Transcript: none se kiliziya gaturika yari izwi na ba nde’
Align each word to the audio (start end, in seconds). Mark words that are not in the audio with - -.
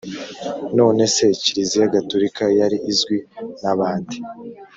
none 0.77 1.01
se 1.15 1.25
kiliziya 1.41 1.91
gaturika 1.95 2.43
yari 2.59 2.77
izwi 2.91 3.17
na 3.61 3.73
ba 3.77 3.89
nde’ 3.99 4.17